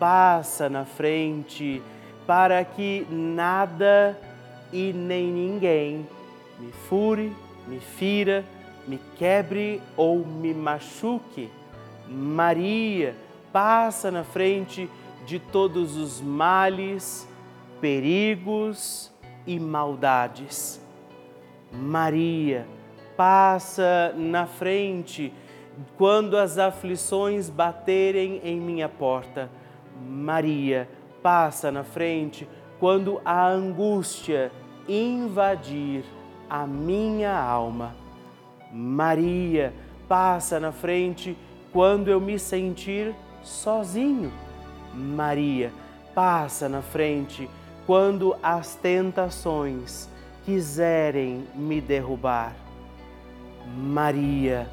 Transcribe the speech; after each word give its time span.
passa 0.00 0.70
na 0.70 0.86
frente 0.86 1.80
para 2.26 2.64
que 2.64 3.06
nada 3.10 4.18
e 4.72 4.92
nem 4.92 5.30
ninguém 5.30 6.06
me 6.58 6.72
fure, 6.72 7.32
me 7.68 7.78
fira, 7.78 8.44
me 8.88 8.98
quebre 9.16 9.82
ou 9.96 10.24
me 10.24 10.54
machuque. 10.54 11.50
Maria, 12.08 13.14
passa 13.52 14.10
na 14.10 14.24
frente 14.24 14.88
de 15.26 15.38
todos 15.38 15.96
os 15.96 16.20
males, 16.20 17.28
perigos 17.80 19.12
e 19.46 19.60
maldades. 19.60 20.80
Maria, 21.72 22.66
passa 23.16 24.14
na 24.16 24.46
frente 24.46 25.32
quando 25.96 26.36
as 26.36 26.58
aflições 26.58 27.48
baterem 27.48 28.40
em 28.42 28.58
minha 28.58 28.88
porta. 28.88 29.50
Maria, 30.00 30.88
passa 31.22 31.70
na 31.70 31.84
frente 31.84 32.48
quando 32.78 33.20
a 33.24 33.46
angústia 33.46 34.50
invadir 34.88 36.04
a 36.48 36.66
minha 36.66 37.38
alma. 37.38 37.94
Maria, 38.72 39.72
passa 40.08 40.58
na 40.58 40.72
frente 40.72 41.36
quando 41.72 42.08
eu 42.08 42.20
me 42.20 42.38
sentir 42.38 43.14
sozinho. 43.42 44.32
Maria, 44.94 45.72
passa 46.14 46.68
na 46.68 46.82
frente 46.82 47.48
quando 47.86 48.36
as 48.42 48.74
tentações 48.74 50.08
quiserem 50.44 51.44
me 51.54 51.80
derrubar. 51.80 52.54
Maria, 53.76 54.68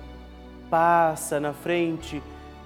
passa 0.70 1.40
na 1.40 1.54
frente 1.54 2.22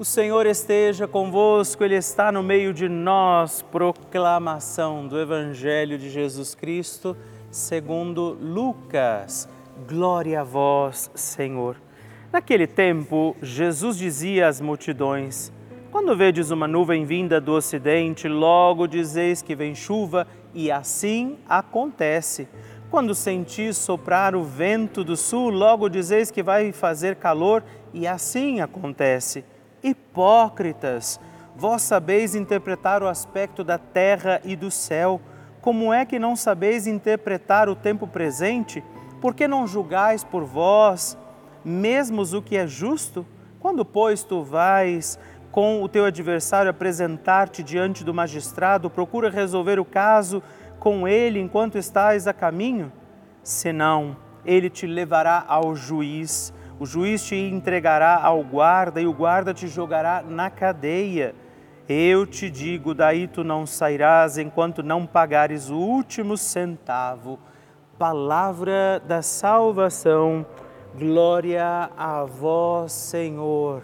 O 0.00 0.04
Senhor 0.04 0.46
esteja 0.46 1.06
convosco, 1.06 1.84
Ele 1.84 1.94
está 1.94 2.32
no 2.32 2.42
meio 2.42 2.72
de 2.72 2.88
nós. 2.88 3.60
Proclamação 3.60 5.06
do 5.06 5.20
Evangelho 5.20 5.98
de 5.98 6.08
Jesus 6.08 6.54
Cristo, 6.54 7.14
segundo 7.50 8.34
Lucas. 8.40 9.46
Glória 9.86 10.40
a 10.40 10.42
vós, 10.42 11.10
Senhor. 11.14 11.76
Naquele 12.32 12.66
tempo, 12.66 13.36
Jesus 13.42 13.98
dizia 13.98 14.48
às 14.48 14.58
multidões: 14.58 15.52
Quando 15.92 16.16
vedes 16.16 16.50
uma 16.50 16.66
nuvem 16.66 17.04
vinda 17.04 17.38
do 17.38 17.52
ocidente, 17.52 18.26
logo 18.26 18.86
dizeis 18.86 19.42
que 19.42 19.54
vem 19.54 19.74
chuva, 19.74 20.26
e 20.54 20.70
assim 20.70 21.36
acontece. 21.46 22.48
Quando 22.90 23.14
sentis 23.14 23.76
soprar 23.76 24.34
o 24.34 24.42
vento 24.42 25.04
do 25.04 25.14
sul, 25.14 25.50
logo 25.50 25.90
dizeis 25.90 26.30
que 26.30 26.42
vai 26.42 26.72
fazer 26.72 27.16
calor, 27.16 27.62
e 27.92 28.06
assim 28.06 28.62
acontece. 28.62 29.44
Hipócritas, 29.82 31.20
vós 31.56 31.82
sabeis 31.82 32.34
interpretar 32.34 33.02
o 33.02 33.08
aspecto 33.08 33.64
da 33.64 33.78
terra 33.78 34.40
e 34.44 34.54
do 34.54 34.70
céu. 34.70 35.20
Como 35.60 35.92
é 35.92 36.04
que 36.04 36.18
não 36.18 36.36
sabeis 36.36 36.86
interpretar 36.86 37.68
o 37.68 37.74
tempo 37.74 38.06
presente? 38.06 38.82
Por 39.20 39.34
que 39.34 39.46
não 39.46 39.66
julgais 39.66 40.24
por 40.24 40.44
vós 40.44 41.16
mesmos 41.64 42.32
o 42.32 42.40
que 42.40 42.56
é 42.56 42.66
justo? 42.66 43.26
Quando, 43.58 43.84
pois, 43.84 44.22
tu 44.22 44.42
vais 44.42 45.18
com 45.52 45.82
o 45.82 45.88
teu 45.88 46.04
adversário 46.04 46.70
apresentar-te 46.70 47.62
diante 47.62 48.04
do 48.04 48.14
magistrado, 48.14 48.88
procura 48.88 49.28
resolver 49.28 49.78
o 49.78 49.84
caso 49.84 50.42
com 50.78 51.06
ele 51.06 51.38
enquanto 51.40 51.76
estás 51.76 52.26
a 52.26 52.32
caminho? 52.32 52.90
Senão, 53.42 54.16
ele 54.44 54.70
te 54.70 54.86
levará 54.86 55.44
ao 55.46 55.74
juiz 55.74 56.52
o 56.80 56.86
juiz 56.86 57.22
te 57.22 57.36
entregará 57.36 58.18
ao 58.22 58.42
guarda 58.42 59.02
e 59.02 59.06
o 59.06 59.12
guarda 59.12 59.52
te 59.52 59.68
jogará 59.68 60.24
na 60.26 60.48
cadeia. 60.48 61.34
Eu 61.86 62.26
te 62.26 62.48
digo, 62.48 62.94
daí 62.94 63.28
tu 63.28 63.44
não 63.44 63.66
sairás 63.66 64.38
enquanto 64.38 64.82
não 64.82 65.04
pagares 65.04 65.68
o 65.68 65.76
último 65.76 66.38
centavo. 66.38 67.38
Palavra 67.98 68.98
da 69.06 69.20
salvação. 69.20 70.46
Glória 70.98 71.90
a 71.98 72.24
vós, 72.24 72.92
Senhor. 72.92 73.82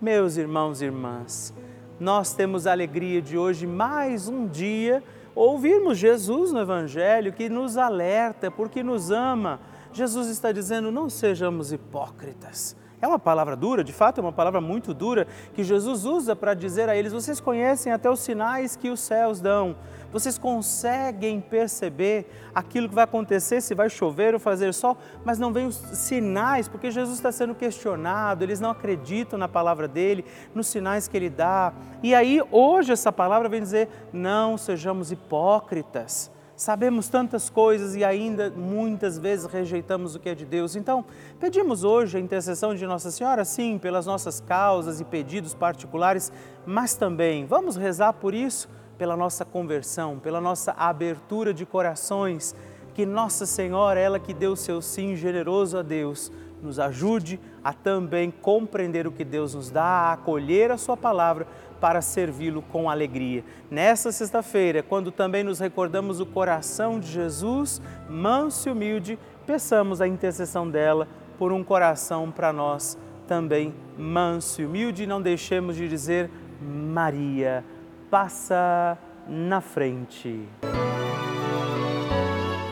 Meus 0.00 0.38
irmãos 0.38 0.80
e 0.80 0.86
irmãs, 0.86 1.52
nós 2.00 2.32
temos 2.32 2.66
a 2.66 2.72
alegria 2.72 3.20
de 3.20 3.36
hoje, 3.36 3.66
mais 3.66 4.28
um 4.28 4.46
dia, 4.46 5.02
ouvirmos 5.34 5.98
Jesus 5.98 6.52
no 6.52 6.60
Evangelho 6.60 7.34
que 7.34 7.50
nos 7.50 7.76
alerta, 7.76 8.50
porque 8.50 8.82
nos 8.82 9.10
ama 9.10 9.60
Jesus 9.92 10.28
está 10.28 10.52
dizendo: 10.52 10.90
não 10.90 11.08
sejamos 11.08 11.72
hipócritas. 11.72 12.76
É 13.02 13.08
uma 13.08 13.18
palavra 13.18 13.56
dura, 13.56 13.82
de 13.82 13.94
fato 13.94 14.18
é 14.18 14.20
uma 14.20 14.32
palavra 14.32 14.60
muito 14.60 14.92
dura, 14.92 15.26
que 15.54 15.64
Jesus 15.64 16.04
usa 16.04 16.36
para 16.36 16.52
dizer 16.52 16.88
a 16.88 16.94
eles: 16.94 17.12
vocês 17.12 17.40
conhecem 17.40 17.92
até 17.92 18.10
os 18.10 18.20
sinais 18.20 18.76
que 18.76 18.90
os 18.90 19.00
céus 19.00 19.40
dão, 19.40 19.74
vocês 20.12 20.36
conseguem 20.36 21.40
perceber 21.40 22.30
aquilo 22.54 22.90
que 22.90 22.94
vai 22.94 23.04
acontecer, 23.04 23.62
se 23.62 23.74
vai 23.74 23.88
chover 23.88 24.34
ou 24.34 24.40
fazer 24.40 24.74
sol, 24.74 24.98
mas 25.24 25.38
não 25.38 25.50
vem 25.50 25.66
os 25.66 25.76
sinais, 25.76 26.68
porque 26.68 26.90
Jesus 26.90 27.16
está 27.16 27.32
sendo 27.32 27.54
questionado, 27.54 28.44
eles 28.44 28.60
não 28.60 28.70
acreditam 28.70 29.38
na 29.38 29.48
palavra 29.48 29.88
dele, 29.88 30.22
nos 30.54 30.66
sinais 30.66 31.08
que 31.08 31.16
ele 31.16 31.30
dá. 31.30 31.72
E 32.02 32.14
aí, 32.14 32.42
hoje, 32.50 32.92
essa 32.92 33.10
palavra 33.10 33.48
vem 33.48 33.62
dizer: 33.62 33.88
não 34.12 34.58
sejamos 34.58 35.10
hipócritas 35.10 36.30
Sabemos 36.60 37.08
tantas 37.08 37.48
coisas 37.48 37.96
e 37.96 38.04
ainda 38.04 38.50
muitas 38.50 39.18
vezes 39.18 39.46
rejeitamos 39.46 40.14
o 40.14 40.20
que 40.20 40.28
é 40.28 40.34
de 40.34 40.44
Deus. 40.44 40.76
Então, 40.76 41.06
pedimos 41.40 41.84
hoje 41.84 42.18
a 42.18 42.20
intercessão 42.20 42.74
de 42.74 42.86
Nossa 42.86 43.10
Senhora, 43.10 43.46
sim, 43.46 43.78
pelas 43.78 44.04
nossas 44.04 44.40
causas 44.40 45.00
e 45.00 45.04
pedidos 45.06 45.54
particulares, 45.54 46.30
mas 46.66 46.94
também 46.94 47.46
vamos 47.46 47.76
rezar 47.76 48.12
por 48.12 48.34
isso, 48.34 48.68
pela 48.98 49.16
nossa 49.16 49.42
conversão, 49.42 50.18
pela 50.18 50.38
nossa 50.38 50.72
abertura 50.72 51.54
de 51.54 51.64
corações. 51.64 52.54
Que 52.92 53.06
Nossa 53.06 53.46
Senhora, 53.46 53.98
ela 53.98 54.18
que 54.18 54.34
deu 54.34 54.54
seu 54.54 54.82
sim 54.82 55.16
generoso 55.16 55.78
a 55.78 55.82
Deus, 55.82 56.30
nos 56.62 56.78
ajude 56.78 57.40
a 57.64 57.72
também 57.72 58.30
compreender 58.30 59.06
o 59.06 59.12
que 59.12 59.24
Deus 59.24 59.54
nos 59.54 59.70
dá, 59.70 59.82
a 59.82 60.12
acolher 60.12 60.70
a 60.70 60.76
Sua 60.76 60.94
palavra 60.94 61.46
para 61.80 62.02
servi-lo 62.02 62.62
com 62.62 62.90
alegria. 62.90 63.44
Nessa 63.70 64.12
sexta-feira, 64.12 64.82
quando 64.82 65.10
também 65.10 65.42
nos 65.42 65.58
recordamos 65.58 66.20
o 66.20 66.26
coração 66.26 67.00
de 67.00 67.08
Jesus, 67.08 67.80
manso 68.08 68.68
e 68.68 68.72
humilde, 68.72 69.18
peçamos 69.46 70.00
a 70.00 70.06
intercessão 70.06 70.68
dela 70.68 71.08
por 71.38 71.52
um 71.52 71.64
coração 71.64 72.30
para 72.30 72.52
nós 72.52 72.98
também 73.30 73.72
manso 73.96 74.60
e 74.60 74.66
humilde. 74.66 75.06
Não 75.06 75.22
deixemos 75.22 75.76
de 75.76 75.88
dizer: 75.88 76.28
Maria, 76.60 77.64
passa 78.10 78.98
na 79.28 79.60
frente. 79.60 80.48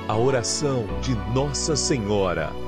A 0.08 0.16
oração 0.16 0.84
de 1.00 1.14
Nossa 1.32 1.76
Senhora. 1.76 2.67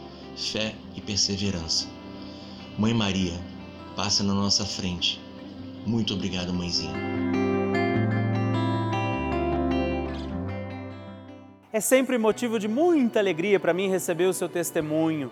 fé 0.35 0.75
e 0.95 1.01
perseverança. 1.01 1.87
Mãe 2.77 2.93
Maria, 2.93 3.39
passa 3.95 4.23
na 4.23 4.33
nossa 4.33 4.65
frente 4.65 5.21
muito 5.85 6.13
obrigado, 6.13 6.53
mãezinha. 6.53 6.93
É 11.73 11.79
sempre 11.79 12.17
motivo 12.17 12.59
de 12.59 12.67
muita 12.67 13.19
alegria 13.19 13.59
para 13.59 13.73
mim 13.73 13.89
receber 13.89 14.25
o 14.25 14.33
seu 14.33 14.47
testemunho. 14.47 15.31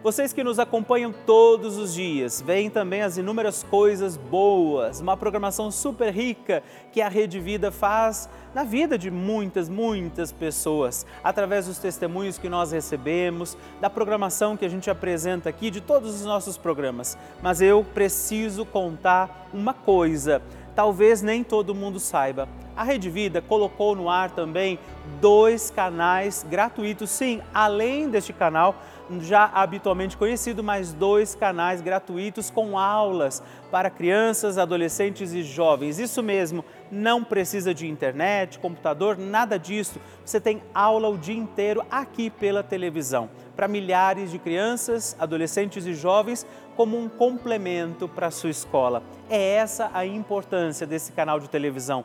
Vocês 0.00 0.32
que 0.32 0.44
nos 0.44 0.60
acompanham 0.60 1.12
todos 1.26 1.76
os 1.76 1.92
dias, 1.92 2.40
veem 2.40 2.70
também 2.70 3.02
as 3.02 3.16
inúmeras 3.16 3.64
coisas 3.64 4.16
boas, 4.16 5.00
uma 5.00 5.16
programação 5.16 5.72
super 5.72 6.14
rica 6.14 6.62
que 6.92 7.02
a 7.02 7.08
Rede 7.08 7.40
Vida 7.40 7.72
faz 7.72 8.28
na 8.54 8.62
vida 8.62 8.96
de 8.96 9.10
muitas, 9.10 9.68
muitas 9.68 10.30
pessoas, 10.30 11.04
através 11.22 11.66
dos 11.66 11.78
testemunhos 11.78 12.38
que 12.38 12.48
nós 12.48 12.70
recebemos, 12.70 13.58
da 13.80 13.90
programação 13.90 14.56
que 14.56 14.64
a 14.64 14.68
gente 14.68 14.88
apresenta 14.88 15.48
aqui, 15.48 15.68
de 15.68 15.80
todos 15.80 16.14
os 16.14 16.24
nossos 16.24 16.56
programas. 16.56 17.18
Mas 17.42 17.60
eu 17.60 17.84
preciso 17.92 18.64
contar 18.64 19.48
uma 19.52 19.74
coisa, 19.74 20.40
talvez 20.78 21.22
nem 21.22 21.42
todo 21.42 21.74
mundo 21.74 21.98
saiba. 21.98 22.48
A 22.76 22.84
Rede 22.84 23.10
Vida 23.10 23.42
colocou 23.42 23.96
no 23.96 24.08
ar 24.08 24.30
também 24.30 24.78
dois 25.20 25.72
canais 25.72 26.46
gratuitos, 26.48 27.10
sim, 27.10 27.42
além 27.52 28.08
deste 28.08 28.32
canal 28.32 28.76
já 29.20 29.50
habitualmente 29.52 30.16
conhecido, 30.16 30.62
mais 30.62 30.92
dois 30.92 31.34
canais 31.34 31.80
gratuitos 31.80 32.48
com 32.48 32.78
aulas 32.78 33.42
para 33.72 33.90
crianças, 33.90 34.56
adolescentes 34.56 35.32
e 35.32 35.42
jovens. 35.42 35.98
Isso 35.98 36.22
mesmo, 36.22 36.64
não 36.90 37.24
precisa 37.24 37.74
de 37.74 37.86
internet, 37.86 38.58
computador, 38.58 39.18
nada 39.18 39.58
disso. 39.58 40.00
Você 40.24 40.40
tem 40.40 40.62
aula 40.74 41.08
o 41.08 41.18
dia 41.18 41.36
inteiro 41.36 41.84
aqui 41.90 42.30
pela 42.30 42.62
televisão, 42.62 43.28
para 43.56 43.68
milhares 43.68 44.30
de 44.30 44.38
crianças, 44.38 45.16
adolescentes 45.18 45.86
e 45.86 45.94
jovens, 45.94 46.46
como 46.76 46.96
um 46.96 47.08
complemento 47.08 48.08
para 48.08 48.28
a 48.28 48.30
sua 48.30 48.50
escola. 48.50 49.02
É 49.28 49.54
essa 49.54 49.90
a 49.92 50.06
importância 50.06 50.86
desse 50.86 51.12
canal 51.12 51.40
de 51.40 51.50
televisão 51.50 52.04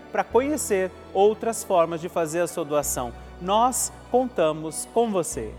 para 0.11 0.23
conhecer 0.23 0.91
outras 1.13 1.63
formas 1.63 2.01
de 2.01 2.09
fazer 2.09 2.41
a 2.41 2.47
sua 2.47 2.65
doação. 2.65 3.13
Nós 3.41 3.91
contamos 4.11 4.87
com 4.93 5.09
você. 5.09 5.51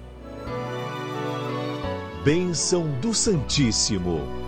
Bênção 2.25 2.87
do 3.01 3.13
Santíssimo. 3.13 4.43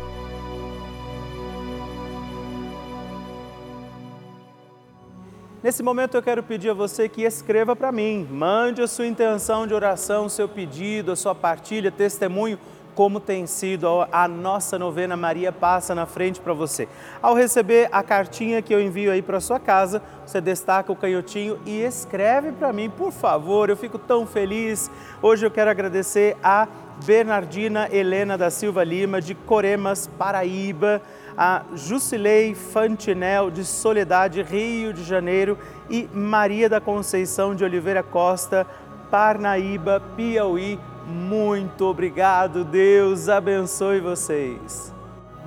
Nesse 5.65 5.83
momento 5.83 6.15
eu 6.15 6.23
quero 6.23 6.43
pedir 6.43 6.69
a 6.69 6.75
você 6.75 7.09
que 7.09 7.23
escreva 7.23 7.75
para 7.75 7.91
mim, 7.91 8.29
mande 8.31 8.83
a 8.83 8.87
sua 8.87 9.07
intenção 9.07 9.67
de 9.67 9.73
oração, 9.73 10.29
seu 10.29 10.47
pedido, 10.47 11.11
a 11.11 11.17
sua 11.17 11.35
partilha, 11.35 11.91
testemunho 11.91 12.59
como 12.95 13.19
tem 13.19 13.47
sido 13.47 14.07
a 14.11 14.29
nossa 14.29 14.79
novena 14.79 15.17
Maria 15.17 15.53
Passa 15.53 15.95
na 15.95 16.07
Frente 16.07 16.41
para 16.41 16.53
você. 16.53 16.89
Ao 17.21 17.35
receber 17.35 17.89
a 17.91 18.03
cartinha 18.03 18.63
que 18.63 18.75
eu 18.75 18.81
envio 18.81 19.11
aí 19.11 19.21
para 19.21 19.41
sua 19.41 19.59
casa, 19.59 20.01
você 20.25 20.41
destaca 20.41 20.93
o 20.93 20.97
canhotinho 20.97 21.59
e 21.67 21.81
escreve 21.83 22.53
para 22.53 22.73
mim, 22.73 22.89
por 22.89 23.13
favor, 23.13 23.69
eu 23.69 23.77
fico 23.77 23.99
tão 23.99 24.27
feliz. 24.27 24.91
Hoje 25.21 25.45
eu 25.45 25.51
quero 25.51 25.71
agradecer 25.71 26.37
a 26.43 26.69
Bernardina 27.05 27.89
Helena 27.91 28.39
da 28.39 28.51
Silva 28.51 28.85
Lima, 28.85 29.21
de 29.21 29.35
Coremas, 29.35 30.07
Paraíba, 30.07 31.03
a 31.37 31.63
Jusilei 31.75 32.55
Fantinel, 32.55 33.51
de 33.51 33.65
Soledade, 33.65 34.43
Rio 34.43 34.93
de 34.93 35.03
Janeiro, 35.03 35.59
e 35.91 36.09
Maria 36.13 36.69
da 36.69 36.81
Conceição 36.81 37.55
de 37.55 37.65
Oliveira 37.65 38.03
Costa, 38.03 38.67
Parnaíba, 39.11 40.01
Piauí, 40.17 40.79
muito 41.07 41.85
obrigado, 41.85 42.65
Deus 42.65 43.29
abençoe 43.29 44.01
vocês. 44.01 44.93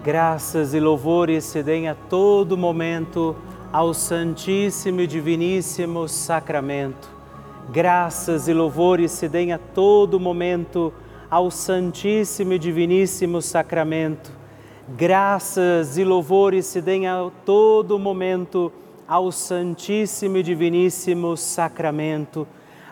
Graças 0.04 0.74
e 0.74 0.80
louvores 0.80 1.44
se 1.44 1.64
deem 1.64 1.90
a 1.90 1.96
todo 1.96 2.56
momento 2.56 3.36
ao 3.74 3.94
Santíssimo 3.94 5.02
e 5.02 5.08
Diviníssimo 5.08 6.08
Sacramento. 6.08 7.10
Graças 7.70 8.48
e 8.48 8.54
louvores 8.54 9.12
se 9.12 9.28
deem 9.28 9.52
a 9.52 9.58
todo 9.58 10.20
momento 10.20 10.94
ao 11.30 11.52
Santíssimo 11.52 12.54
e 12.54 12.60
Diviníssimo 12.60 13.42
Sacramento. 13.42 14.32
Graças 14.96 15.98
e 15.98 16.04
louvores 16.04 16.66
se 16.66 16.82
deem 16.82 17.08
a 17.08 17.30
todo 17.44 18.00
momento 18.00 18.72
ao 19.06 19.32
Santíssimo 19.32 20.38
e 20.38 20.44
Diviníssimo 20.44 21.36
Sacramento. 21.36 22.48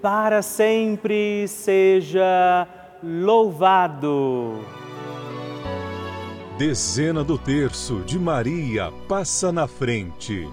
para 0.00 0.42
sempre 0.42 1.46
seja 1.48 2.66
louvado. 3.02 4.64
Dezena 6.56 7.22
do 7.22 7.38
terço 7.38 8.00
de 8.00 8.18
Maria 8.18 8.92
passa 9.08 9.52
na 9.52 9.66
frente. 9.66 10.48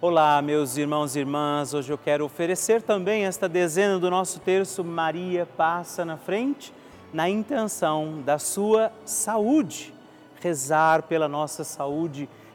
Olá, 0.00 0.42
meus 0.42 0.76
irmãos 0.76 1.16
e 1.16 1.20
irmãs. 1.20 1.72
Hoje 1.72 1.90
eu 1.90 1.96
quero 1.96 2.24
oferecer 2.26 2.82
também 2.82 3.24
esta 3.24 3.48
dezena 3.48 3.98
do 3.98 4.10
nosso 4.10 4.38
terço 4.40 4.84
Maria 4.84 5.46
passa 5.56 6.04
na 6.04 6.18
frente, 6.18 6.74
na 7.12 7.28
intenção 7.28 8.20
da 8.22 8.38
sua 8.38 8.92
saúde 9.04 9.94
rezar 10.44 11.04
pela 11.04 11.26
nossa 11.26 11.64
saúde, 11.64 12.28